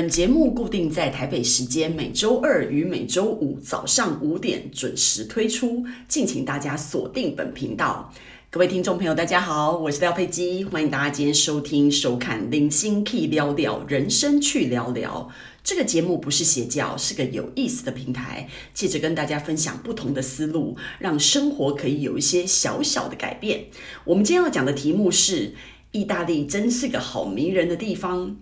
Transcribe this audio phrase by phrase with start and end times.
[0.00, 8.10] 本节目固定在台北时间每周二与每周五早上五点准时推出，敬请大家锁定本频道。
[8.48, 15.28] 各位听众朋友，大家好，我是廖佩基，欢迎大家今天收听收看《零星 Key 聊聊人生去聊聊》
[15.62, 23.66] 这个节目，不是邪教，是个有意思的平台，借着跟大家分享不同的思路，让生活可以有一些小小的改变。
[24.04, 25.52] 我们今天要讲的题目是：
[25.92, 28.38] 意大利真是个好迷人的地方。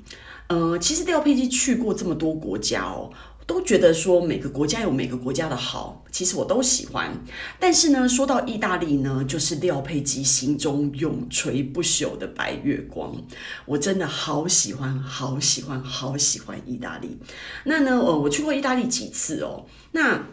[0.48, 3.11] 呃，其实廖佩基去过这么多国家哦，
[3.47, 7.12] 都觉得说每个国家有每个国家的好，其实我都喜欢。
[7.61, 13.15] 但是呢，说到意大利呢，就是廖佩基心中永垂不朽的白月光。
[13.66, 17.19] 我真的好喜欢，好喜欢，好喜欢意大利。
[17.65, 20.25] 那呢，呃，我去过意大利几次哦，那。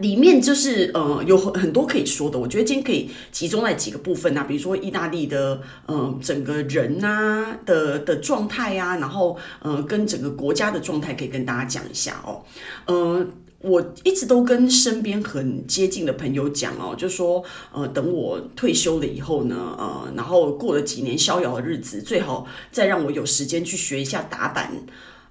[0.00, 12.42] 里面就是呃有很很多可以说的，我觉得今天可以集中在几个部分啊，比如说意大利的呃整个人呐、啊、的的状态啊，然后呃跟整个国家的状态可以跟大家讲一下哦。
[12.86, 13.26] 呃，
[13.60, 24.72] 我一直都跟身边很接近的朋友讲哦，就说呃等我退休了以后呢，呃然后过了几年逍遥的日子，最好再让我有时间去学一下打板。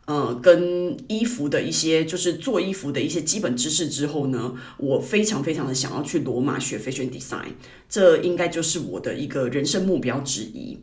[0.06, 7.54] 呃，跟衣服的一些，就是做衣服的一些基本知识之后呢，我非常非常的想要去罗马学 fashion design，
[7.88, 10.78] 这应该就是我的一个人生目标之一。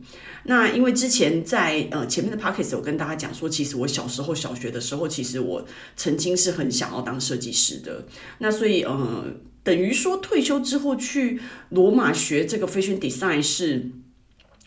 [0.45, 8.07] 那因为之前在呃前面的 podcast 我跟大家讲说，其实我小时候小学的时候，其实我曾经是很想要当设计师的。
[8.39, 9.25] 那所以呃，
[9.63, 13.91] 等于说退休之后去罗马学这个 fashion design 是。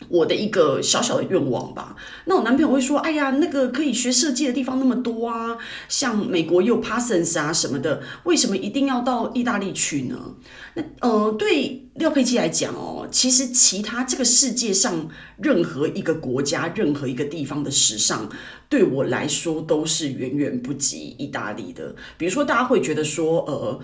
[0.09, 1.95] 我的一个小小的愿望吧。
[2.25, 10.35] 那我男朋友会说：“哎呀，那个可以学设计的地方那么多啊，像美国也有 Parsons 啊什么的，为什么一定要到意大利去呢？”
[10.75, 18.29] 那呃，对廖佩基来讲哦，其实其他这个世界上任何一个国家、任何一个地方的时尚，
[18.67, 21.95] 对我来说都是远远不及意大利的。
[22.17, 23.79] 比如说，大家会觉得说，呃。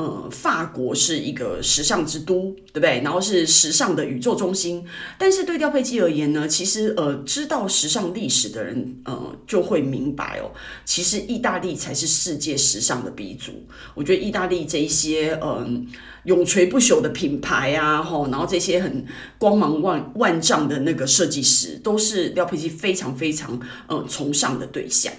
[0.00, 3.02] 呃，法国是一个时尚之都，对不对？
[3.04, 4.82] 然后是时尚的宇宙中心。
[5.18, 10.50] 但是对廖佩基而言呢，其实呃，知道时尚历史的人呃，就会明白哦，
[10.86, 13.52] 其实意大利才是世界时尚的鼻祖。
[13.94, 15.86] 我觉得意大利这一些嗯、
[16.24, 19.04] 永垂不朽的品牌啊，吼，然后这些很
[19.36, 25.12] 光芒万万丈的那个设计师，都是廖佩基非常非常呃崇尚的对象。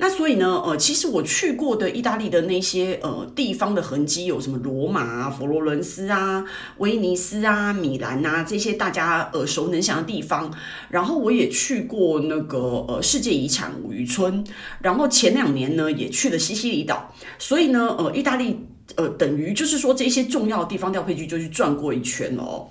[0.00, 6.44] 那所以呢，呃，其实我去过的意大利的那些呃地方的痕迹，有什么罗马啊、佛罗伦斯啊、
[6.78, 10.52] 威尼斯啊、米兰啊这些大家耳熟能详的地方。
[10.88, 14.44] 然后我也去过那个呃世界遗产五渔村，
[14.80, 17.12] 然后前两年呢也去了西西里岛。
[17.38, 22.68] 所以呢，呃，意大利呃等于就是说这些重要的地方，廖佩基就去转过一圈哦。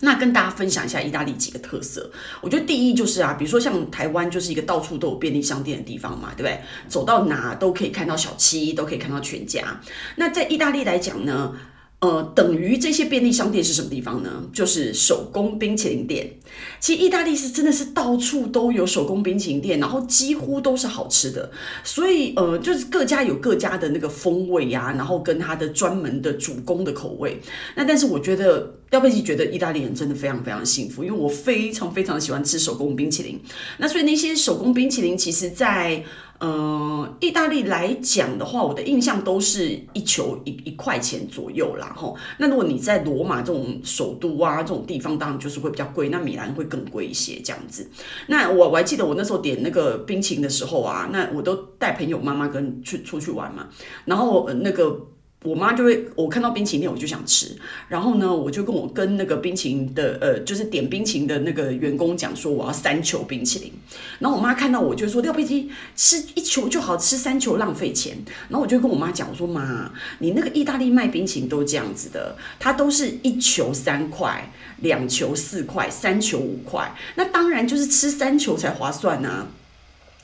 [0.00, 6.60] 那跟大家分享一下意大利几个特色，我觉得第一就是啊，比如说像台湾就是一个到处都有便利商店的地方嘛，对不对？
[6.88, 9.80] 走到哪都可以看到小七，都可以看到全家。
[10.16, 11.54] 那在意大利来讲呢？
[11.98, 14.44] 呃，等于这些便利商店是什么地方呢？
[14.52, 16.30] 就是手工冰淇淋店。
[16.78, 21.50] 其实意大利是真的是到处都有手工冰淇淋店，然后几乎都是好吃的。
[21.82, 27.40] 所以呃，就是各家有各家的那个风味呀、然后跟它的专门的主攻的口味。
[27.74, 33.40] 那但是我觉得廖佩基觉得意大利人真的非常非常幸福，因为我非常非常喜欢吃手工冰淇淋。
[33.78, 36.04] 那所以那些手工冰淇淋，其实在
[36.38, 42.16] 嗯，意大利来讲的话，我的印象都是一球一一块钱左右啦，吼。
[42.38, 46.10] 那如果你在罗马这种首都啊，这种地方，当然就是会比较贵。
[46.10, 47.90] 那米兰会更贵一些，这样子。
[48.26, 53.68] 那我我还记得我那时候点那个冰淇淋的时候啊，那我都带朋友妈妈跟去出去玩嘛，
[54.04, 55.08] 然后那个。
[55.42, 57.56] 我妈就会，我看到冰淇淋我就想吃，
[57.88, 63.72] 然后呢，我就跟我跟那个冰淇淋的呃，就是点冰淇淋的那个员工讲说，我要三球冰淇淋。
[64.18, 68.16] 然后我妈看到我就说，廖佩基吃一球就好，吃三球浪费钱。
[68.48, 79.46] 然后我就跟我妈讲，我说妈，你那个意大利卖冰淇淋都这样子的，它都是一球三块，两球四块，三球五块，那当然就是吃三球才划算啊。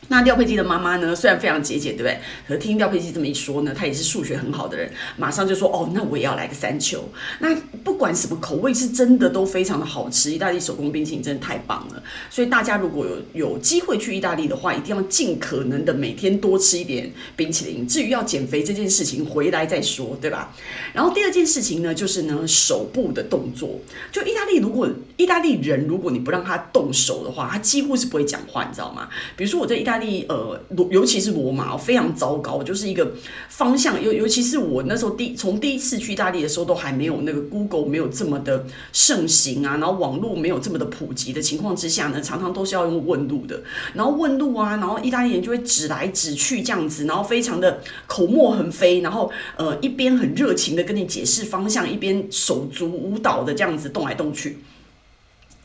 [0.09, 1.17] 那廖佩基的妈妈呢？
[1.17, 2.19] 虽然非常节俭，对不对？
[2.47, 7.09] 可是听廖佩基这么一说呢，她也是数学很好的人，马上就说：“哦，那我也要来个三球。”
[7.41, 10.31] 那不管什么口味，是真的都非常的好吃。
[10.31, 17.87] 意大利手工冰淇淋真的太棒了，所以大家如果有有机会去意大利的话，一定要尽可能的每天多吃一点冰淇淋。
[17.87, 20.55] 至于要减肥这件事情，回来再说，对吧？
[20.93, 23.81] 然后第二件事情呢，就是呢手部的动作。
[24.11, 24.89] 就意大利，如果
[25.23, 29.09] 意大利人如果你不让他动手的话，他几乎是不会讲话，你知道吗？
[29.37, 30.61] 比如说我在意大利呃，
[30.91, 33.13] 尤其是罗马非常糟糕，就是一个
[33.49, 43.63] 方向，尤尤其是我那时候第从第一次去意大利的时候，都还没有那个 Google 没有这么的盛行啊，然后网络没有这么的普及的情况之下呢，常常都是要用问路的，
[43.95, 54.59] 然后问路啊，然后意大利人就会指来指去这样子，然后非常的口沫横飞，然后呃一边很热情的跟你解释方向，一边手足舞蹈的这样子动来动去。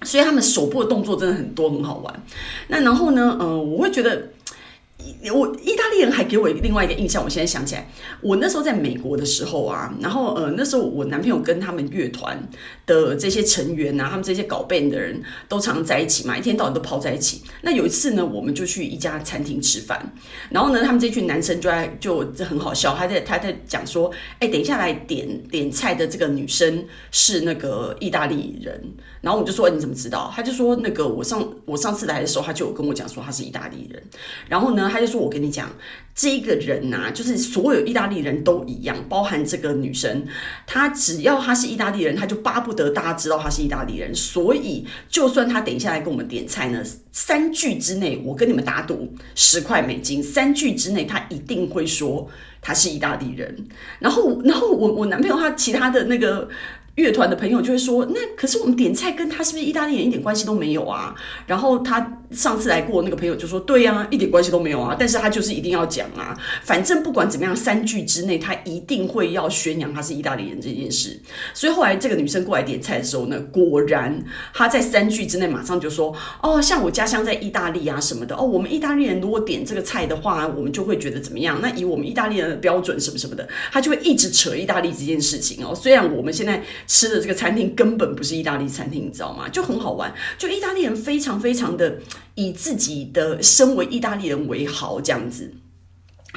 [0.04, 2.24] 所以他们手部的动作真的很多，很好玩。
[2.68, 4.30] 那然后呢，呃，我会觉得。
[5.32, 7.88] 我意大利人还给我另外一个印象，我现在想起来，
[8.22, 12.38] 我那时候在美国的时候啊，然后呃那时候我男朋友跟他们乐团
[12.86, 17.44] 的这些成员啊，他们这些搞 band 的人都常在一起嘛，一天到晚都泡在一起。
[17.62, 20.14] 那有一次呢，我们就去一家餐厅吃饭，
[20.50, 30.32] 然后呢，他们这群男生就在就这很好笑，他在他在讲说，哎，等一下来点点菜的这个女生是那个意大利人，然后我就说，你怎么知道？
[30.36, 34.02] 他就说那个我上我上次来的时候，他就有跟我讲说他是意大利人，
[34.48, 35.18] 然后呢，他就说。
[35.18, 35.70] 我跟你讲，
[36.16, 40.26] 这个人呐、啊，就是所有意大利人都一样，包含这个女生，
[40.66, 44.14] 她只要她是意大利人，她就巴不得大家知道她是意大利人。
[44.14, 46.82] 所以，就算她等一下来跟我们点菜呢，
[47.12, 52.30] 三句之内，我跟你们打赌十块美金，三句之内她一定会说
[52.62, 53.68] 她是意大利人。
[54.00, 56.48] 然后，然后我我男朋友他其他的那个。
[56.98, 61.14] 乐团的朋友就会说：“那可是我们点菜跟他是不是意大利人一点关系都没有啊？”
[61.46, 71.20] 然后他上次来过那个朋友就说：“对呀、一点关系都没有啊。”但是他就是一定要讲啊，反正不管怎么样，三句之内他一定会要宣扬他是意大利人这件事。
[71.54, 76.14] 所以后来这个女生过来点菜的时候呢，果然她在三句之内马上就说
[76.44, 81.60] ：“哦，像我家乡在意大利啊什么的哦，我们意大利人如果点这个菜的话，我们就会觉得怎么样？
[81.62, 85.74] 那以我们意大利人的标准什么什么的，他就会一直扯意大利这件事情哦。
[85.74, 86.62] 虽然我们现在。
[86.86, 89.48] 吃的这个餐厅根本不是意大利餐厅，你知道吗？
[89.50, 91.98] 就很好玩，就意大利人非常非常的
[92.36, 95.54] 以自己的身为意大利人为豪这样子。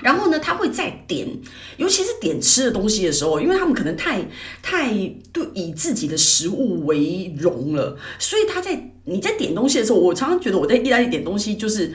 [0.02, 1.28] 然后呢，他会再点，
[1.76, 4.26] 尤其是点吃的东西的时候，因为他们可能太
[4.62, 4.92] 太
[5.32, 11.92] 对以自己的食物为荣了，所以他在你在点东西的时候，我常常觉得我在意大利点东西就是。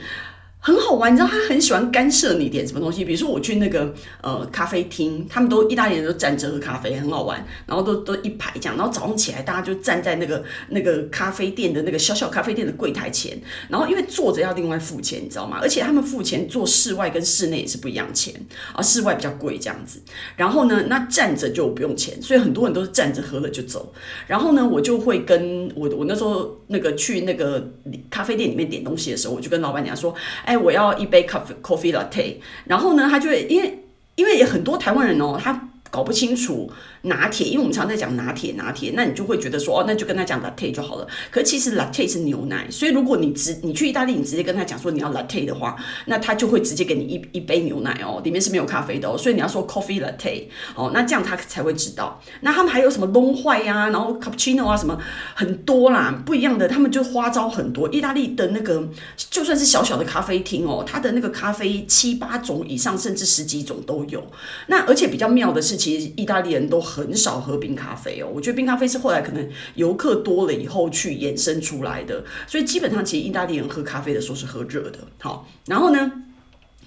[0.66, 3.04] 很好玩，你知道他很喜欢干涉你点什么东西。
[3.04, 7.46] 比如说我去那个呃咖啡厅，他们都意大利人都站着喝咖啡，很好玩。
[7.68, 13.40] 然后都都一排这样，然后早上起来大家就站在那个那个咖啡店的那个小小咖啡店的柜台前。
[13.68, 15.60] 然后因为坐着要另外付钱，你知道吗？
[15.62, 18.34] 而且他们付钱坐室外跟室内也是不一样钱
[18.72, 20.02] 啊，室外比较贵这样子。
[20.34, 23.94] 然后呢，那站着就不用钱，所以很多人都是站着喝了就走。
[24.26, 27.72] 然后呢，我就会跟我我那时候那个去那个
[28.10, 30.12] 咖啡店里面点东西的时候，我就跟老板娘说，
[30.44, 30.55] 哎。
[30.56, 33.82] 我要一杯咖啡，coffee latte，然后呢，他就会因为
[34.14, 36.70] 因为也很多台湾人哦，他搞不清楚。
[37.02, 41.06] 拿铁，因为我们常在讲拿铁，拿铁，那你就会觉得说，哦，那就跟他讲 latte 就好了。
[41.30, 49.16] 可其实 latte 是牛奶，所以如果你直你去意大利，你直接跟他讲说你要 latte 的话，那他就会直接给你一一杯牛奶哦，里面是没有咖啡的哦。
[49.16, 52.20] 所以你要说 coffee latte 哦，那这样他才会知道。
[52.40, 54.98] 那他们还有什么 long white 啊，然后 cappuccino 啊，什么
[55.36, 57.88] 很多啦，不一样的，他们就花招很多。
[57.90, 58.88] 意大利的那个
[59.30, 64.26] 就算是小小的咖啡厅哦，它的那个咖啡七八种以上，甚至十几种都有。
[64.66, 67.14] 那而且比较妙的是，其实意大利人都很。
[67.16, 74.98] 少喝冰咖啡哦，我觉得冰咖啡是后来可能游客多了以后去衍生出来的，所以基本上其实意大利人喝咖啡的时候是喝热的。
[75.18, 76.12] 好，然后呢，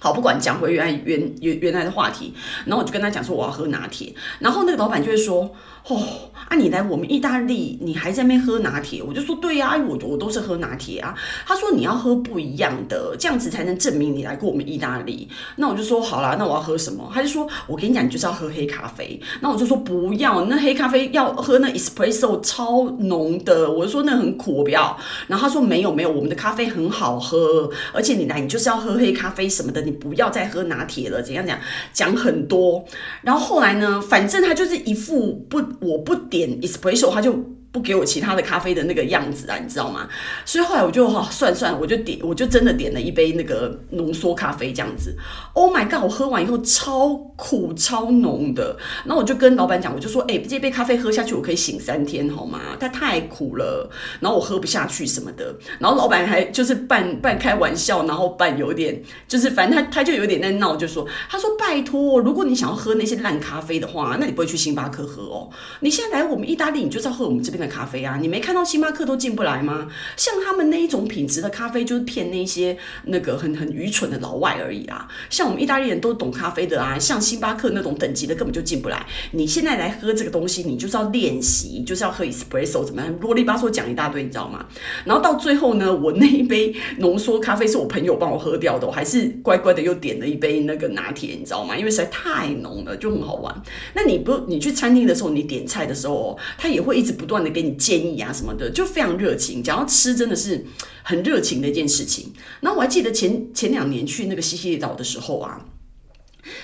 [0.00, 5.54] 好，不管讲回原来原原原来的话题，然后我就跟他讲说我要喝拿铁，然后那个老板就会说。
[5.88, 5.98] 哦，
[6.46, 9.02] 啊，你来我们意大利，你还在那边喝拿铁？
[9.02, 11.14] 我就说对呀，我我都是喝拿铁啊。
[11.46, 15.26] 他说你要喝不一样的，这样子才能证明你来过我们意大利。
[15.56, 17.10] 那我就说好啦，那我要喝什么？
[17.14, 19.18] 他就说我跟你讲，你就是要喝黑咖啡。
[19.40, 24.94] 那我就说不要，那黑咖啡要喝那 espresso 超浓的，我就说那很苦，我不要。
[25.28, 31.22] 然后他说没有没有，我们的咖啡很好喝，而且你来你就是要喝黑咖啡什么的，不要再喝拿铁了。
[31.22, 31.58] 怎样讲
[31.92, 32.84] 讲很多。
[33.22, 35.60] 然后后来呢，反正他就是一副不。
[35.80, 37.32] 我不点 espresso，他就
[37.72, 40.08] 不给我其他的咖啡的那个样子啊，你知道吗？
[40.44, 45.16] 所以后来我就哈、算算，我就点，我就真的点了一杯那个浓缩咖啡这样子。
[45.52, 46.02] Oh my god！
[46.02, 52.58] 我喝完以后超苦超浓的，然后我就跟老板讲，我就说，哎、欸，这杯咖啡喝下去我可以醒三天好吗？
[52.80, 55.54] 它太苦了，然后我喝不下去什么的。
[55.78, 65.48] 然后老板还就是半半开玩笑，然后半有点就是反正他他就有点在闹，就说他说拜托，如果你想要喝那些烂咖啡的话，那你不会去星巴克喝哦。
[65.78, 67.59] 你现在来我们意大利，你就是要喝我们这边。
[67.60, 69.88] 的咖啡啊，你没看到星巴克都进不来吗？
[70.16, 75.06] 像他们那一种品质的咖啡，就是骗那些那个很很愚蠢的老外而已啦。
[75.28, 79.06] 像我们意大利人都懂咖啡的啊，像星巴克那种等级的根本就进不来。
[79.32, 84.64] 你现在来喝这个东西，你就是要练习，就是要喝 espresso 怎么样，啰里吧嗦讲一大堆，你知道吗？
[85.04, 91.76] 然后到最后呢，我那一杯浓缩咖啡是我朋友帮我喝掉的，我还是乖乖的又点了一杯那个拿铁，你知道吗？
[91.76, 93.62] 因为实在太浓了，就很好玩。
[93.94, 99.62] 那你不，你去餐厅的时候，你点菜的时候，他也会一直不断的给你建议啊什么的，就非常热情。
[99.62, 100.64] 讲到吃，真的是
[101.02, 102.32] 很热情的一件事情。
[102.60, 105.66] 那我还记得前前两年去那个西西里岛的时候啊。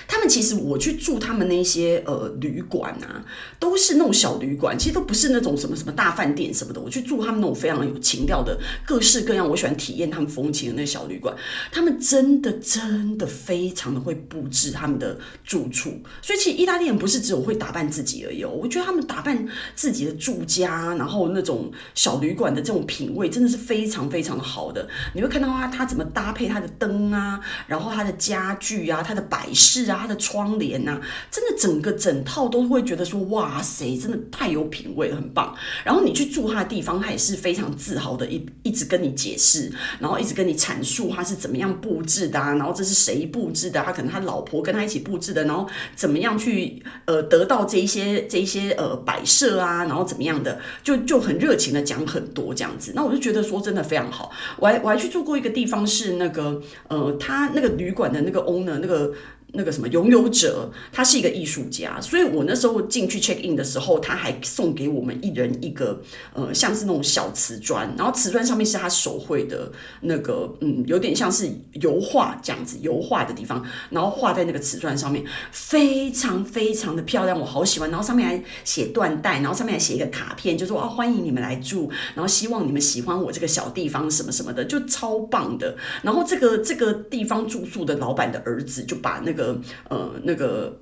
[0.07, 3.23] 他们其实我去住他们那些呃旅馆啊，
[3.59, 6.81] 都是那种小旅馆，其实都不是那种什么什么大饭店什么的。
[6.81, 11.35] 我去住他们那种非常有情调的、各式各样，我喜欢体验他们风情的那小旅馆。
[11.71, 18.49] 他们真的真的非常的会布置他们的住处，所以其实意大利人不是只有会打扮自己而已哦。
[18.49, 24.87] 我觉得他们打扮自己的住家，然后那种小旅馆的这种品味，真的是非常非常的好的。
[25.13, 29.66] 你会看到他他怎么搭配他的灯啊，然后他的家具啊，他的摆饰。
[29.67, 35.53] 是啊，他的窗帘呐、真的整个整套都会觉得说，哇塞，真的太有品味了，很棒。
[35.83, 39.69] 然后你去住他的地方，他也是非常自豪的一一直跟你解释，
[39.99, 52.93] 然后一直跟你阐述他是怎么样布置的啊，然后这是谁布置的，他可能他老婆跟他一起布置的，然后怎么样去呃得到这一些这一些呃摆设啊，然后怎么样的，就就很热情的讲很多这样子。
[52.95, 54.31] 那我就觉得说真的非常好。
[54.57, 59.11] 我还我还去住过一个地方是那个呃，他那个旅馆的那个 owner 那个。
[59.53, 66.01] 那个什么拥有者，他是一个艺术家，所以我那时候进去 check in 的时候，他还送给我们一人一个
[66.33, 71.49] 呃，像是那种小瓷砖，然后瓷砖上面是他手绘的那个，嗯，有点像是
[71.81, 77.89] 油画这样子，油画的地方，然后画在那个瓷砖上面，非常非常的漂亮，我好喜欢。
[77.89, 85.75] 然后上面还写缎带，然后上面还写一个卡片，就说啊，欢迎你们来住，然后希望你们喜欢我这个小地方什么什么的，就超棒的。
[86.03, 89.46] 然后这个这个地方住宿的老板的儿子就把那个。
[89.89, 90.79] 呃，那个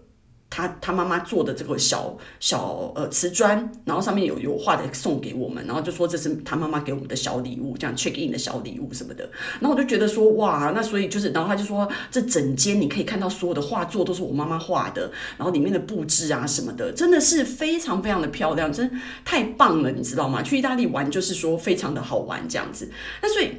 [0.50, 9.29] 他他妈妈做的这个小小呃瓷砖，然后上面有油画的送给我们，然后就说这是他妈妈给我们的小礼物，这样 check in 的小礼物什么的。
[9.60, 18.89] 然后我就觉得说哇，那所以就是，然后他就说这整间你可以看到所有的画作都是我妈妈画的，然后里面的布置啊什么的，真的是非常非常的漂亮，真
[19.25, 20.41] 太棒了，你知道吗？
[20.41, 22.89] 去意大利玩就是说非常的好玩这样子。
[23.22, 23.50] 那所以。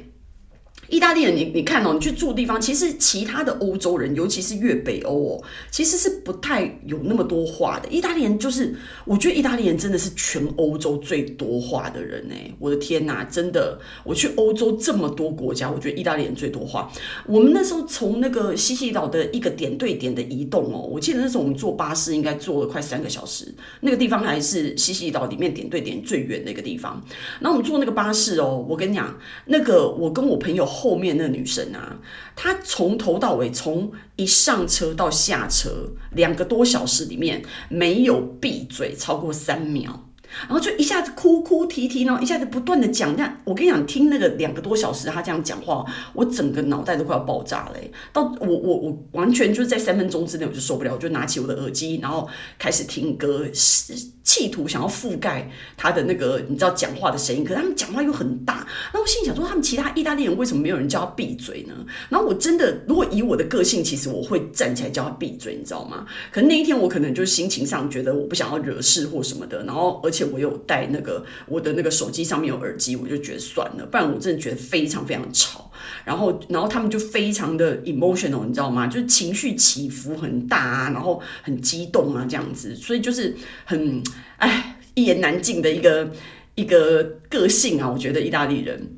[1.07, 7.87] 意大利人，你你看哦，你去住的地方，其实其他的欧洲人，尤其是越北欧哦，其实是不太有那么多话的。
[7.87, 12.51] 意大利人就是，我觉得意大利人真的是全欧洲最多话的人哎！
[12.59, 16.91] 我的天哪，真的，我去欧洲这么多国家，我觉得意大利人最多话。
[17.25, 23.47] 我们那时候从那个西西岛的一个点对点的移动哦，我记得那时候我们坐巴士应该坐了快三个小时，
[23.79, 27.01] 那个地方还是西西岛里面点对点最远的一个地方。
[27.39, 30.57] 然后我们坐那个巴士哦，我跟你讲，那个我跟我朋友。
[30.67, 31.99] 后面那女生啊，
[32.35, 40.06] 她从头到尾，从一上车到下车，两个多小时里面没有闭嘴超过三秒。
[40.41, 43.15] 然后就一下子哭哭啼啼，然后一下子不断的讲。
[43.15, 47.75] 那我跟你讲，听那个两个多小时他这样讲话，我整个脑袋都快要爆炸了。
[48.11, 52.27] 到我我我完全就是在三分钟之内我就受不了，我就拿起我的耳机，然后
[52.59, 57.43] 开始听歌，企图想要覆盖他的那个你知道讲话的声音。
[57.43, 58.55] 可他们讲话又很大，
[58.91, 61.73] 然后我心里想说，他们其他意大利人为什么没有人叫他闭嘴呢？
[62.09, 66.05] 然后我真的如果以我的个性，其实我会站起来叫他闭嘴，你知道吗？
[66.31, 70.26] 可能那一天我可能就是心情上觉得我不想要惹事或什么的，然后而且。
[70.31, 75.71] 我有带那个我的那个手机上面有耳机，我就觉得算了，不然我真的觉得非常非常吵。
[76.03, 78.87] 然后，然后他们就非常的 emotional，你知道吗？
[78.87, 84.01] 就是情绪起伏很大啊，然后很激动啊，这样子，所以就是很
[84.37, 86.11] 哎一言难尽的一个
[86.55, 87.89] 一个个性啊。
[87.89, 88.97] 我觉得意大利人。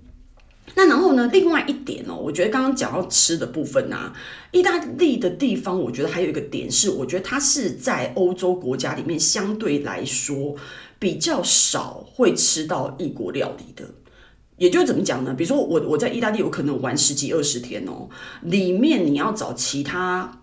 [0.76, 1.28] 那然后呢？
[1.34, 4.14] 另外一点哦，我觉得刚刚讲到吃的部分啊，
[4.52, 10.56] 意大利的地方，我觉得还有一个点是，我觉得它是在欧洲国家里面相对来说
[11.00, 13.86] 比较少会吃到异国料理的。
[14.58, 15.34] 也就怎么讲呢？
[15.34, 18.10] 比如说我我在意大利，我可能玩十几二十天哦，
[18.41, 20.36] 里面你要找其他。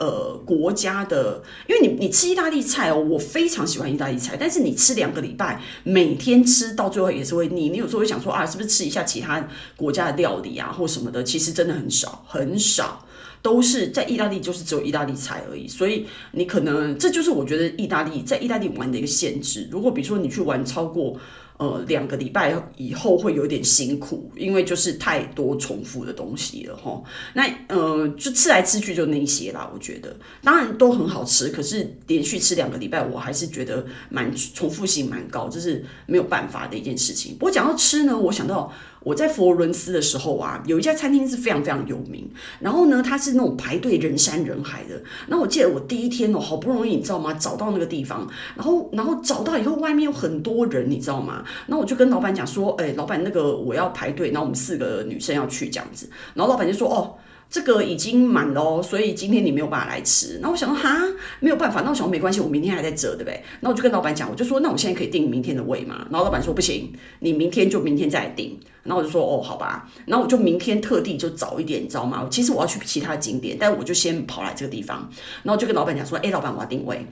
[0.00, 7.68] 呃，国家的，因为你你吃意大利菜哦，我非常喜欢意大利菜，但是你吃两个礼拜，每天吃到最后也是会腻。
[7.68, 9.44] 你有时候会想说啊，是不是吃一下其他
[9.76, 11.24] 国家的料理啊，或什么的？
[11.24, 13.04] 其实真的很少很少，
[13.42, 15.66] 都是在意大利就是只有意大利菜而已。
[15.66, 19.68] 所以你可能这就是我觉得意大利在意大利玩的一个限制。
[19.70, 21.18] 如果比如说你去玩超过。
[21.58, 27.02] 呃两个礼拜以后会有点辛苦，因为就是太多重复的东西了哈。
[27.34, 37.32] 那呃就吃来吃去就那些啦，我觉得当然都很好吃，可是连续吃两个礼拜，我还是觉得蛮重复性蛮高，这是没有办法的一件事情。
[37.32, 38.72] 不过讲到吃呢，我想到。
[39.08, 45.02] 我在佛罗伦斯的时候啊，有一家餐厅是非常非常有名，然后呢，它是那种排队人山人海的。
[45.28, 51.42] 那我记得我第一天哦，好不容易你知道吗，找到那个地方，然后然后找到以后，外面有很多人，你知道吗？
[51.68, 57.16] 那我就跟老板讲说，哎，老板那个我要排队，然后我们四个女生要去这样子，然后老板就说，哦。
[57.50, 60.38] 这个已经满了，所以今天你没有办法来吃。
[60.42, 60.98] 那我想说，哈，
[61.40, 61.80] 没有办法。
[61.80, 63.42] 那我想说没关系，我明天还在这，对不对？
[63.60, 66.06] 那我就跟老板讲，我就说，那我现在可以订明天的位嘛？
[66.10, 68.58] 然后老板说不行，你明天就明天再来订。
[68.82, 69.90] 然后我就说，哦，好吧。
[70.06, 72.26] 然后我就明天特地就早一点，你知道吗？
[72.30, 74.98] 其实我要去其他景点，但我就先跑来这个地方。
[75.42, 77.06] 然后我就跟老板讲说，哎，老板，我要定位。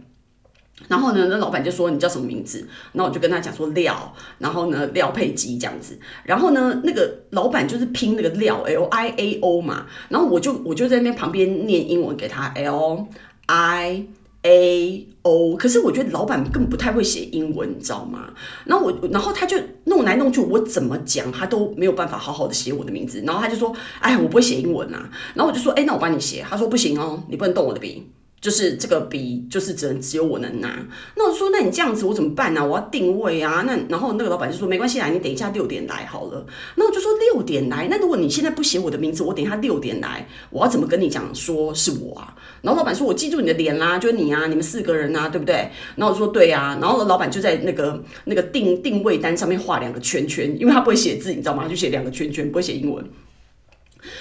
[0.89, 2.69] 然后呢，那老板就说，你叫什么名字？
[2.93, 5.99] 那我就跟他讲说廖，然后呢，廖佩基这样子。
[6.23, 9.87] 然后呢，那个老板就是拼那个廖 L I A O 嘛。
[10.11, 13.07] 然后我就我就在那旁边念英文给他 L
[13.47, 14.05] I
[14.43, 15.57] A O。
[15.57, 18.29] 可是我觉得老板根本不太会写英文，你知道吗？
[18.67, 23.23] 然后我然后他就弄来弄去，我怎么讲他都没有办法好好的写我的名字。
[23.27, 25.11] 然后他就说，哎，我不会写英文啊。
[25.35, 26.45] 然后我就说，哎，那我帮你写。
[26.47, 28.07] 他说不行哦，你不能动我的笔。
[28.47, 30.79] 就是这个笔，就是只能只有我能拿。
[31.17, 32.65] 那我说，那你这样子我怎么办呢？
[32.65, 33.65] 我要定位啊。
[33.67, 36.47] 那然后那个老板就说，没关系啦，你等一下六点来好了。
[36.77, 37.89] 那我就说六点来。
[37.91, 42.37] 那如果你现在不写我的名字，我等一下六点来，我要怎么跟你讲说是我啊？
[42.63, 45.69] 然后老板说，我记住你的脸啦，就是你啊，你们四个人啊，对不对？
[45.97, 46.79] 然后我说对啊。
[46.81, 51.65] 然后老板就在那个那个定定位单上面画两个圈圈，因为他不会写字，你知道吗？
[51.65, 53.05] 他就写两个圈圈，不会写英文。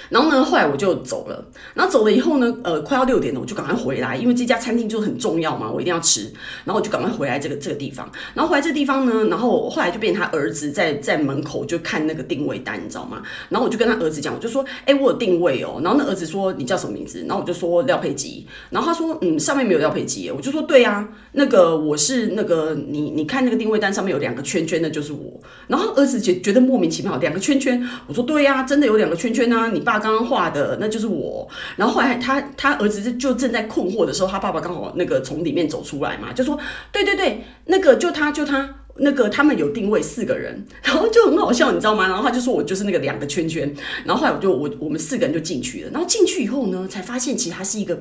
[0.08, 1.44] 然后呢，后来我就走了。
[1.74, 6.22] 然后走了以后呢，呃，快要六点了，我就赶快回来，因为这家餐厅就很重要嘛，我一定要吃。
[6.64, 8.10] 然后我就赶快回来这个这个地方。
[8.34, 13.22] 然后回来这个地方呢，然后后来就变成他儿子在在门口就看那个定位单，你知道吗？
[13.48, 15.80] 然后我就跟他儿子讲，我就说，哎，我有定位哦。
[15.82, 17.20] 然后那儿子说，你叫什么名字？
[17.26, 18.46] 然后我就说廖佩吉。
[18.70, 20.30] 然后他说，嗯，上面没有廖佩吉。
[20.30, 25.40] 我就说，对啊，那个我是那个你你看那个定位单上面有两个圈圈的，就是我。
[25.66, 27.86] 然后儿子觉觉得莫名其妙，两个圈圈。
[28.06, 29.96] 我说，对呀，真的有两个圈圈啊，你爸。
[30.06, 36.56] 刚刚画的那就是我，然后后来他他儿子就正在困惑的时候，他爸爸刚好那个从里面走出来嘛，就说
[36.92, 42.06] 对对对，那个就他就他那个他们有定位四个人，然后就很好笑，你知道吗？
[42.06, 47.98] 然后他就说我就是那个两个圈圈，然后后来我就我我们四个人就进去了，然后进去以后呢，才发现其实它是一个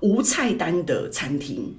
[0.00, 1.74] 无菜单的餐厅。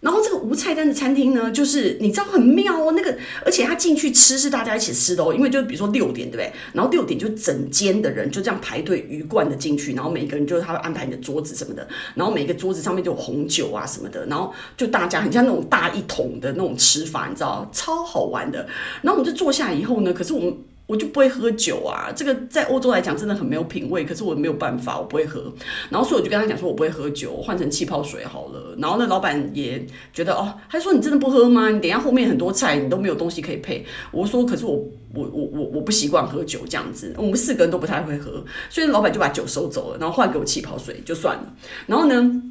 [0.00, 6.52] 然后这个无菜单的餐厅呢，就是你知道很妙哦，那个而且他进去吃是大家一起吃的哦，因为就比如说六点对不对？
[6.72, 18.66] 然后六点就整间的人就这样排队鱼贯的进去，然后每个人就是他会安排你的桌子什么的，然后每个桌子上面就有红酒啊什么的，然后就大家很像那种大一桶的那种吃法，你知道超好玩的。
[19.02, 20.56] 然后我们就坐下以后呢，可是我们。
[20.90, 24.04] 我就不会喝酒啊，这个在欧洲来讲真的很没有品味。
[24.04, 25.40] 可是我没有办法，我不会喝。
[25.88, 28.74] 然后所以我就跟他讲说，我不会喝酒，换成气泡水好了。
[28.78, 31.70] 然后那老板也觉得哦，他说你真的不喝吗？
[31.70, 33.86] 你等下后面很多菜，你都没有东西可以配。
[34.10, 34.72] 我说可是我
[35.14, 41.54] 我我我我不习惯喝酒这样子，我们四个人都不太会喝，所以老板就把酒收走了，然后换给我气泡水就算了。
[41.86, 42.42] 然后呢，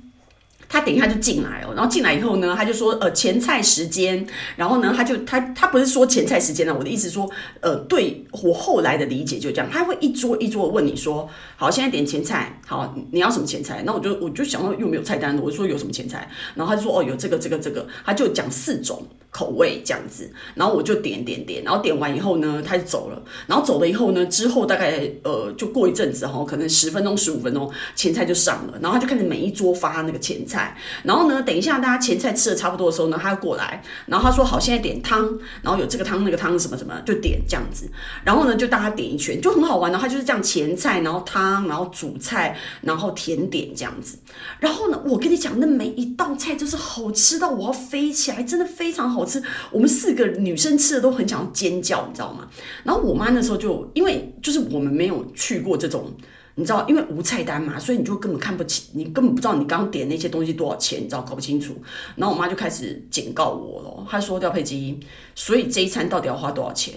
[0.69, 7.29] 他等一下就进来哦，然后进来以后呢，他就说呃前菜时间，然后呢他就他他不是说前菜时间呢，我的意思说
[7.59, 11.27] 呃对我后来的理解就这样，他会一桌一桌问你说
[11.57, 13.83] 好，现在点前菜，好，你要什么前菜？
[13.85, 19.05] 那我就我就想到又没有菜单了，我就说有什么前菜，然后他就说哦有这个这个这个，他就讲四种。
[19.31, 23.21] 口味这样子，然后我就点点点，然后点完以后呢，他就走了。
[23.47, 28.73] 然后走了以后呢，之后大概呃，就过一阵子哈，可能十分钟、十五分钟，前菜就上了。
[28.81, 30.75] 然后他就开始每一桌发那个前菜。
[31.03, 37.87] 然后呢，等一下大家前菜吃的差不多的时候呢，他就过来，然后他说好，现在点汤，然后有这个汤那个汤什么什么，就点这样子。
[38.23, 39.91] 然后呢，就大家点一圈，就很好玩。
[39.91, 44.17] 然后他就是这样前菜，然后汤，然后主菜，然后甜点这样子。
[44.59, 49.18] 然后呢，我跟你讲，那每一道菜都是好吃到我要飞起来，真的非常好。
[49.19, 52.47] 好吃，我们四个女生吃的都很想要尖叫，你知道吗？
[52.83, 56.11] 然后我妈那时候就因为就是我们没有去过这种，
[56.55, 61.75] 你知道，因为无菜单嘛，所以你就根本看不起，你根本不知道你刚点那些东西多少钱，你知道搞不清楚。
[62.15, 64.99] 然后我妈就开始警告我了，她说廖佩基，
[65.35, 66.95] 所以这一餐到底要花多少钱？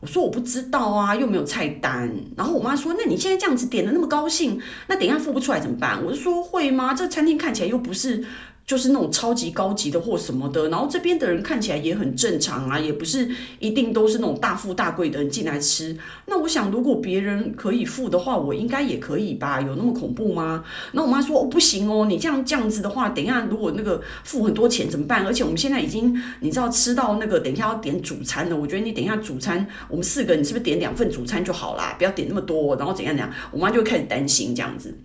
[0.00, 2.12] 我说我不知道啊，又没有菜单。
[2.36, 6.04] 然后我妈说，那你现在这样子点的那么高兴，那等一下付不出来怎么办？
[6.04, 6.92] 我就说会吗？
[6.92, 8.24] 这餐厅看起来又不是。
[8.64, 15.96] 就是那种超级高级的或什么的，然后这边的人看起来也很正常啊，也不是一定都是那种大富大贵的人进来吃。
[16.26, 19.60] 那我想，如果别人可以付的话，我应该也可以吧？
[19.60, 20.64] 有那么恐怖吗？
[20.92, 25.26] 那我妈说：“哦，不行哦，你这样这样子的话，等一下如果那个付很多钱怎么办？
[25.26, 31.94] 而且我们现在已经你知道吃到那个等一下要点主餐了，我觉得你等一下主餐我们四个你是不是点两份主餐就好啦？
[31.98, 33.30] 不要点那么多，然后怎样怎样？
[33.50, 34.96] 我妈就开始担心这样子。”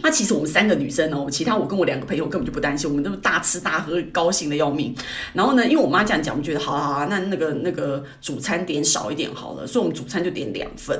[0.00, 4.94] 那其实我们三个女生哦，其他我跟我两个朋友根本就不担心，我们都大吃大喝，高兴的要命。
[5.32, 10.96] 然后呢，因为我妈这样讲，我们觉得好好好，那那个那个主餐点少一点好了，所以我们主餐就点两份。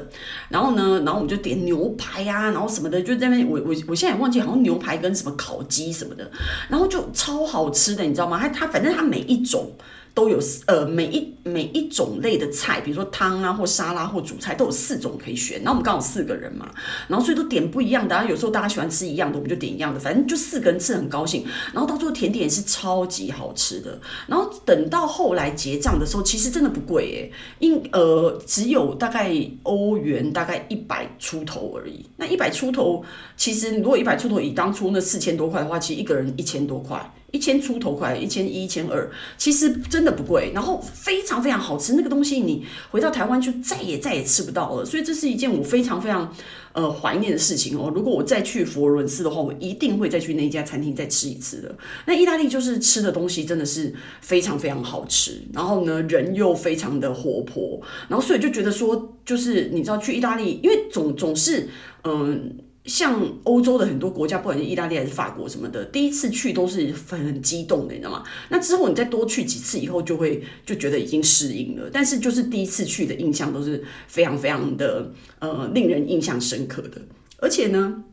[0.48, 6.30] 然后呢，然后我们就点牛排啊，然后什么的，就在那边我我我现在也忘记，好像牛排跟什么烤鸡什么的，
[6.70, 8.38] 然后就超好吃的，你知道吗？
[8.40, 9.70] 它它反正它每一种。
[10.16, 15.58] 都有呃，每一每一种类的菜，比如说汤啊或沙拉或主菜都有四种可以选。
[15.58, 16.66] 然后我们刚好四个人嘛，
[17.06, 18.14] 然后所以都点不一样的。
[18.14, 20.00] 然后有时候大家喜欢吃一样的，我们就点一样的。
[20.00, 21.44] 反正就四个人吃很高兴。
[21.74, 24.00] 然后到最后甜点也是超级好吃的。
[24.26, 29.30] 然后等到后来结账的时候，其实真的不贵诶，因呃只有大概
[29.64, 32.06] 欧元大概一百出头而已。
[32.16, 33.04] 那一百出头，
[33.36, 37.12] 其实如果一百出头以当初那四千多块的话，其实一个人一千多块。
[37.32, 41.94] 一千出头块，一千一、一千二，其实真的不贵，然后非常非常好吃。
[41.94, 46.32] 那个东西你回到台湾就再也再也吃不到了，所以这是一件我非常非常
[46.72, 47.92] 呃怀念的事情哦。
[47.94, 51.76] 如果我再去佛罗伦斯的话，我一定会再去那家餐厅再吃一次的。
[52.06, 61.68] 那意大利就是吃的东西真的是非常非常好吃，然后呢人又非常的活泼，然后所以就觉得说，就是你知道去意大利，因为总总是
[62.04, 62.58] 嗯。
[62.86, 68.24] 像欧洲的很多国家，不管是意大利还是法国什么的，第一次去都是很激动的，你知道吗？
[68.48, 71.90] 那之后你再多去几次以后，就会就觉得已经适应了。
[71.92, 77.02] 但是就是第一次去的印象都是非常非常的呃令人印象深刻的。
[77.38, 78.04] 而且呢，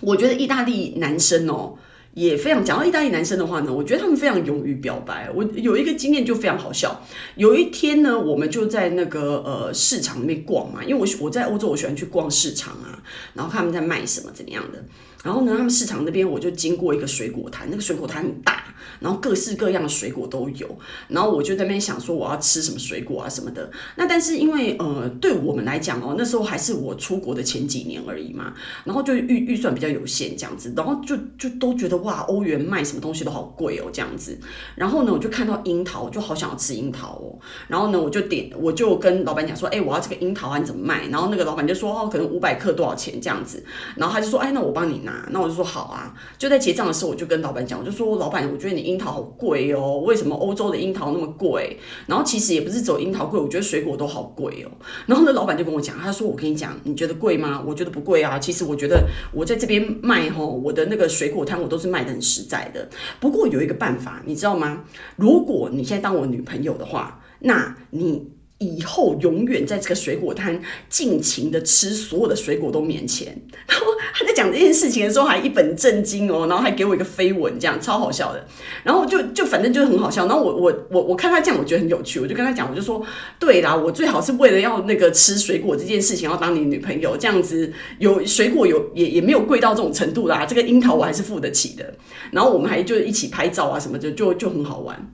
[0.00, 1.76] 我觉得意大利男生哦。
[2.14, 5.28] 也非常讲到意大利男生的话呢，我觉得他们非常勇于表白。
[5.34, 7.04] 我有一个经验就非常好笑。
[7.36, 13.02] 有一天呢，我们就在那个呃市场里面逛嘛，因为我我在欧洲，我喜欢去逛市场啊，
[13.34, 14.84] 然后看他们在卖什么怎么样的。
[15.24, 18.62] 然后呢，他们市场那边我就经过一个水果摊，那个水果摊很大，
[19.00, 20.68] 然后各式各样的水果都有。
[21.08, 23.70] 然后我就在那边想说，我要吃什么水果啊什么的。
[23.96, 28.52] 那但是因为呃，对我们来讲哦，那时候还是我出国的前几年而已嘛，
[28.84, 34.38] 然后就预预算比较有限这样子，然后就就都觉得哇，欧元卖什么东西都好贵哦这样子。
[34.74, 37.38] 然后呢，我就看到樱桃，我就好想要吃樱桃哦。
[37.66, 41.08] 然后呢，我就点，我就跟老板讲说，哎，我要这个樱桃啊，你怎么卖？
[41.08, 43.64] 然后那个老板就说，哦，可能五百克多少钱这样子。
[43.96, 45.13] 然后他就说，哎，那我帮你拿。
[45.30, 51.78] 那我就说好啊，就在结账的时候，我就跟老板讲，我就说老板，我觉得你樱桃好贵哦，为什么欧洲的樱桃那么贵？
[52.06, 54.70] 然后其实也不是只有樱桃贵，我觉得水果都好贵哦。
[55.06, 57.62] 然后呢，老板就跟我讲，他说我跟你讲，你觉得贵吗？
[57.66, 58.38] 我觉得不贵啊。
[58.38, 62.88] 其实我觉得我在这边卖吼，我的那个水果摊我都是卖得很实在的。
[63.20, 64.84] 不过有一个办法，你知道吗？
[65.16, 68.33] 如果你现在当我女朋友的话，那你。
[68.64, 73.36] 以后永远在这个水果摊尽情的吃，所有的水果都免钱。
[73.68, 78.46] 然后他在讲这件事情的时候还一本正经哦，然后还给我一个飞吻，这样超好笑的。
[78.82, 80.26] 然后就就反正就是很好笑。
[80.26, 83.04] 然后我我我我看他这样，我觉得很有趣，我就跟他讲，我就说，
[83.38, 90.46] 对啦，我最好是为了要那个吃水果这件事情要当你女朋友，这样子有水果有也也没有贵到这种程度啦。
[90.46, 91.94] 这个樱桃我还是付得起的。
[92.30, 95.12] 然后我们还就一起拍照啊什么的，就就很好玩。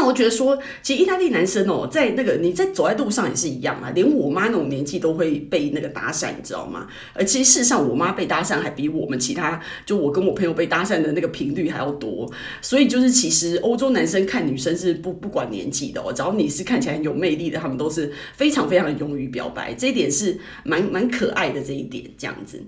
[0.00, 6.88] 那我觉得说，其实意大利男生哦，在那个你在走在路上也是一样啊，连我妈那种年纪都会被那个搭讪，你知道吗？
[7.12, 12.32] 而其实事实上，我妈被搭讪还比我们其他，就我跟我朋友被搭讪的那个频率还要多。
[12.62, 22.62] 所以就是，其实欧洲男生看女生是不不管年纪的哦，只要你是看起来很有魅力的，他们都是非常非常勇于表白，这一点是蛮蛮可爱的这一点这样子。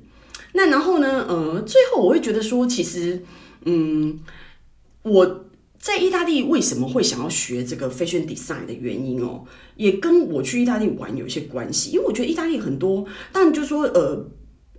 [0.53, 3.23] 那然后呢，呃，最后我会觉得说，其实，
[3.65, 4.21] 嗯，
[5.05, 5.47] 我。
[5.83, 9.45] 在意大利为什么会想要学这个 fashion design 的原因哦，
[9.77, 14.31] 也跟我去意大利玩有一些关系，因为我觉得意大利很多，但就说呃。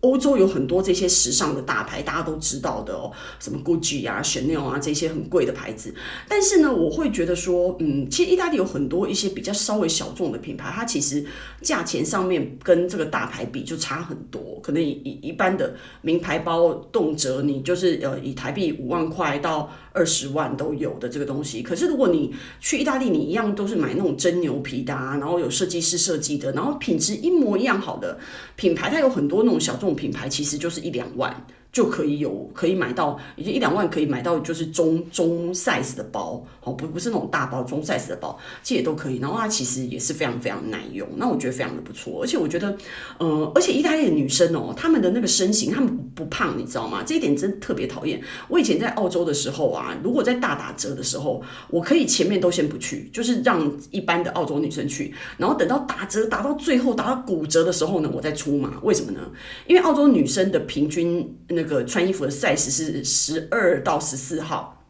[0.04, 5.96] 欧洲有很多这些时尚的大牌，大家都知道的哦，什么 Gucci 啊、Chanel 啊这些很贵的牌子。
[6.28, 11.26] 但是呢，我会觉得说，嗯，其实意大利有很多一些比较稍微小众的品牌，它其实
[11.62, 14.60] 价钱上面跟这个大牌比就差很多。
[14.62, 21.63] 可能一一般的名牌包，动辄你就是呃以台币五万块到二十万都有的这个东西。
[21.63, 28.20] 可是如果你去意大利，你一样都是买那种真牛皮的啊，然后有设计师设计的，然后品质一模一样好的
[28.58, 29.93] 品牌，它有很多那种小众。
[29.96, 31.36] 品牌其实就是一两万
[31.74, 39.18] 就可以有可以买到，已经一两万可以买到，就是中中 size 的包，哦，不不是那种大包，中 size 的包，这也都可以。
[39.18, 42.22] 然后它其实也是非常非常耐用，那我觉得非常的不错。
[42.22, 42.78] 而且我觉得，
[43.18, 47.02] 呃，而且意大利的女生哦，她们的那个身形，她们不胖，你知道吗？
[47.04, 48.22] 这一点真特别讨厌。
[48.50, 58.80] 我以前在澳洲的时候啊，如果在大打折的时候，我可以前面都先不去，就是让一般的澳洲女生去，然后等到打折打到最后打到骨折的时候呢，我再出马。
[58.84, 59.20] 为什么呢？
[59.66, 61.62] 因为澳洲女生的平均那。
[61.63, 64.83] 那个穿衣服的赛事是十二到十四号。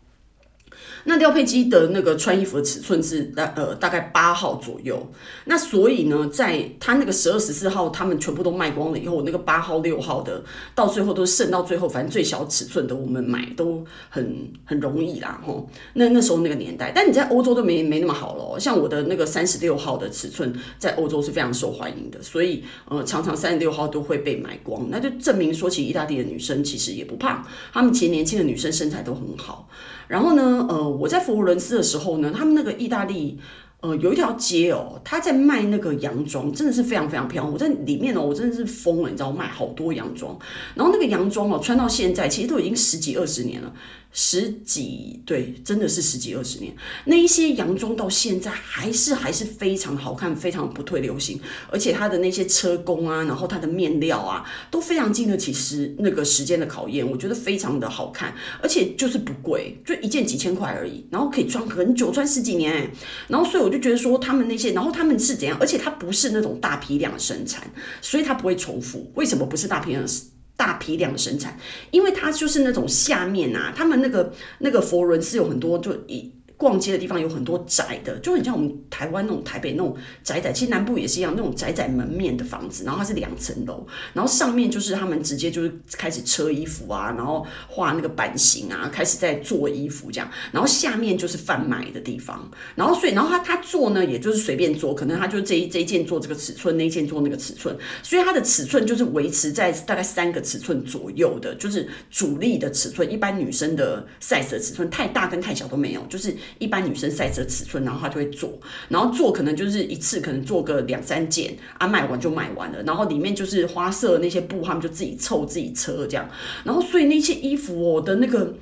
[1.05, 5.05] 那廖佩基的那个穿衣服的尺寸是大呃大概八号左右，
[5.45, 15.69] 那所以呢，在他那个十二十四号他们全部都卖光了以后，那个八号六号的到最后都剩到最后，反正最小尺寸的我们买都很很容易啦吼。
[15.93, 29.67] 那那时候那个年代，但你在欧洲都没没那么好咯，像我的那个三十六号的尺寸在欧洲是非常受欢迎的，所以呃常常三十六号都会被买光，那就证明说其实意大利的女生其实也不胖，她们其实年轻的女生身材都很好。
[30.13, 33.39] 然后呢，呃，我在佛罗伦斯的时候呢，他们那个意大利。
[33.81, 37.51] 呃，有一条街哦，他在卖那个洋装，真的是非常非常漂亮。
[37.51, 40.39] 我在里面哦，我真的是疯了，你知道，卖好多洋装。
[40.73, 43.73] 然后那个洋装哦，穿到现在，其实都已经十几二十年了，
[44.13, 46.73] 十几对，真的是十几二十年。
[47.03, 51.37] 那一些洋装到现在还是还是非常好看，非常不退流行。
[51.69, 57.05] 而且它的那些车工啊，然后它的面料啊，都非常经得起时那个时间的考验。
[57.05, 62.89] 我觉得非常的好看，而且就是不贵，就一件几千块而已，然后可以穿很久，穿十几年。
[63.27, 63.73] 然后所以我。
[63.73, 65.57] 就觉得说他们那些，然后他们是怎样？
[65.59, 67.67] 而且它不是那种大批量生产，
[68.03, 69.11] 所以它不会重复。
[69.15, 70.07] 为什么不是大批量
[70.55, 71.57] 大批量的生产？
[71.91, 76.31] 因为它就是那种下面啊，他们那个那个佛轮是有很多就一。
[76.63, 106.33] 逛街的地方有很多窄的，就很像我们台湾那种台北那种窄窄，其实南部也是一样，那种窄窄门面的房子，然后它是两层楼，然后上面就是他们直接就是开始车衣服啊，然后画那个版型啊，开始在做衣服这样，然后下面就是贩卖的地方，然后所以然后他他做呢，也就是随便做，可能他就这一这一件做这个尺寸，那一件做那个尺寸，所以它的尺寸就是维持在大概三个尺寸左右的，就是主力的尺寸，一般女生的 size 的尺寸，太大跟太小都没有，就是。
[106.59, 108.57] 一般女生赛车尺寸，然后她就会做，
[108.89, 112.81] 然后做可能就是一次可能做个两三件啊，卖完就卖完了。
[112.83, 116.29] 然后里面就是花色那些布，他们就自己凑自己车这样。
[116.63, 118.53] 然后所以那些衣服哦的那个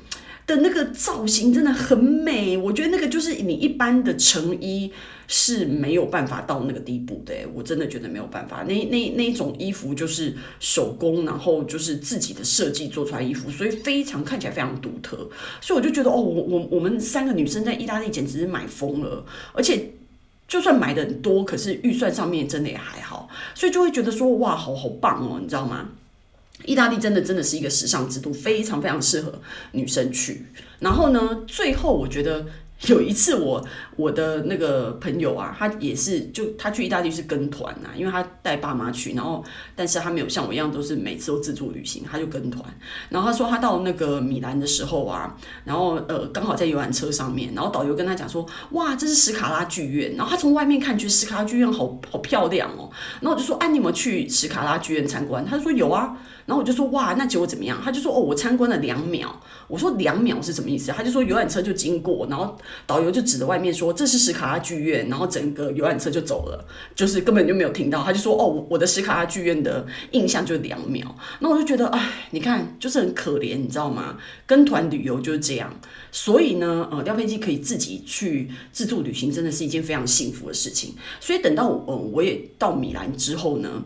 [0.56, 4.92] 的那个造型真的很美，我觉得那个就是你一般的成衣。
[5.34, 8.66] 是没有办法到那个地步的，我真的觉得没有办法。
[8.68, 15.16] 那那那一种衣服就是手工，然后就是自己的设计做出来衣服，所以非常看起来非常独特。
[15.62, 19.92] 所以我就觉得，哦，我我我们三个女生在意大利简直是买疯了，而且
[20.50, 25.92] 就算买的很多，可是预算上面真的也还好，所以就会觉得说，哇，好好棒哦，你知道吗？
[26.65, 30.45] 意大利真的真的是一个时尚之都，非常非常适合女生去。
[30.80, 32.45] 然后呢，最后我觉得。
[32.88, 33.63] 有一次我，
[33.96, 39.44] 我的那个朋友啊，他也是就他去意大利是跟团呐，因为他带爸妈去，然后
[39.76, 42.63] 但是他没有像我一样都是每次都自助旅行，他就跟团。
[43.10, 50.15] 然后他说他到那个米兰的时候啊，然后呃刚好在游览车上面，然后导游跟他讲说，哇，这是史卡拉剧院。
[50.15, 52.89] 然后他从外面看，觉得史卡拉剧院好好漂亮哦。
[53.20, 55.46] 然后我就说，哎、啊，你有没有去史卡拉剧院参观？
[55.46, 56.17] 他就说有啊。
[56.48, 57.80] 然后我就说，哇，那结果怎么样？
[57.82, 59.39] 他就说，哦，我参观了两秒。
[59.67, 60.91] 我说两秒是什么意思？
[60.91, 68.04] 他就说游览车就经过，然后导游就指着外面说，这是史卡拉剧院，然后整个游览车就走了，就是根本就没有听到。
[68.04, 71.16] 他就说哦，我的史卡拉剧院的印象就两秒。
[71.40, 74.18] 那我就觉得哎，你看就是很可怜，你知道吗？
[74.46, 75.74] 跟团旅游就是这样。
[76.12, 80.96] 所以呢，呃，廖佩基可以自己去自助旅行，真的是一件非常幸福的事情。
[81.20, 83.84] 所以等到呃我也到米兰之后呢。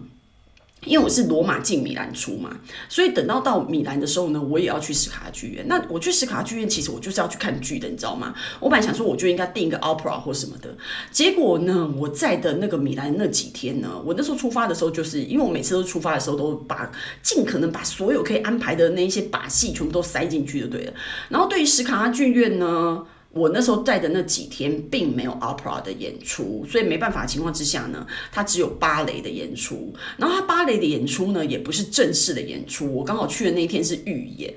[0.86, 5.66] 因为我是罗马进米兰出嘛，所以等到到米兰的时候呢，我也要去史卡拉剧院。
[5.68, 8.34] 那我去史卡拉剧院，其实我就是要去看剧的，你知道吗？
[8.60, 10.76] 我本来想说，我就应该订一个 opera 或什么的。
[11.12, 20.94] 结果呢，我在的那个米兰那几天呢，我那时候出发的时候，就是因为我每次都出发的时候，都把尽可能把所有可以安排的那一些把戏全部都塞进去就对了。
[21.30, 23.04] 然后对于史卡拉剧院呢，
[23.36, 29.94] 我那时候在的那几天并没有 opera 的演出，所以没办法情况之下呢，他只有芭蕾的演出。
[30.16, 32.90] 然后他芭蕾的演出呢，也不是正式的演出。
[32.96, 34.54] 我刚好去的那一天是预演。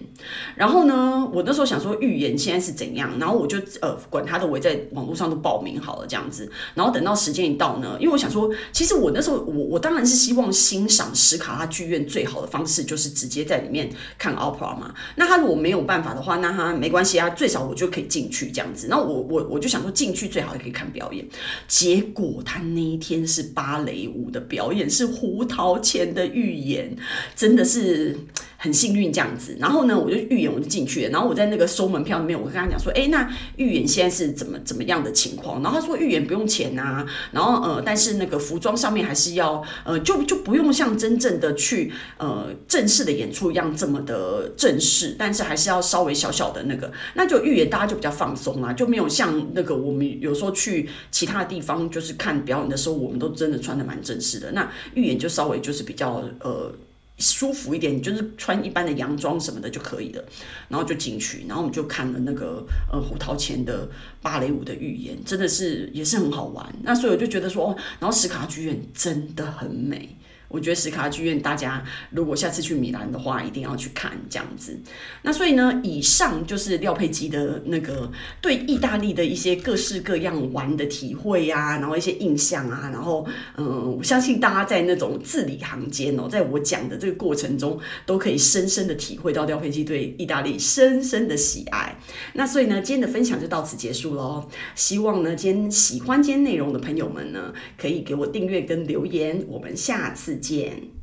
[0.55, 6.49] 然后呢，我那时候想说预演现在是怎样，然后我就呃管他的，我在网络上都报名好了这样子。
[6.75, 14.95] 然后等到时间一到呢，因为我想说，其实我那时候我我当然是希望欣赏史卡拉剧院最好的方式就是直接在里面看 opera 嘛。
[15.17, 18.68] 那他如果没有办法的话，那他没关系啊，最少我就可以进去这样。
[18.89, 21.25] 那我我我就想说进去最好也可以看表演，
[21.67, 26.97] 结果他那一天是芭蕾舞的表演，是胡桃钳的预言，
[27.35, 28.17] 真的是
[28.59, 29.57] 很幸运这样子。
[29.59, 31.11] 然后呢，我就预演我就进去了。
[31.11, 35.63] 然后我在那个收门票那边，我跟他讲说，哎，那预演现在是怎么怎么样的情况？
[35.63, 54.51] 然后他说预演不用钱呐，然后呃，但是那个服装上面还是要呃，就就不用像真正的去呃正式的演出一样这么的正式，但是还是要稍微小小的那个，那就预演大家就比较放松啦，就没有像那个我们有时候去其他的地方就是看表演的时候，我们都真的穿的蛮正式的。
[54.51, 56.73] 那预演就稍微就是比较呃。
[57.19, 60.25] 舒服一点，你就是穿一般的洋装什么的就可以了，
[60.69, 63.89] 然后就进去，然后我们就看了那个呃胡桃钱的
[64.23, 66.75] 芭蕾舞的预言，真的是也是很好玩。
[66.83, 70.17] 那所以我就觉得说，哦，然后史卡剧院真的很美。
[70.49, 74.79] 我觉得史卡剧院，大家如果下次去米兰的话，一定要去看这样子。
[75.23, 91.97] 那所以呢，以上就是廖佩基的那个对意大利的一些各式各样玩的体会啊，然后一些印象啊，然后嗯，我相信大家在那种字里行间哦，在我讲的这个过程中，都可以深深的体会到廖佩基对意大利深深的喜爱。
[92.33, 94.49] 那所以呢，今天的分享就到此结束喽。
[94.75, 99.45] 希望呢，今天喜欢今天内容的朋友们呢，可以给我订阅跟留言。
[99.47, 100.98] 我们下次见。